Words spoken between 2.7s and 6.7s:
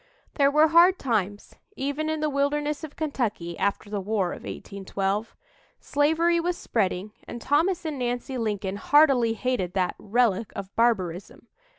of Kentucky, after the War of 1812. Slavery was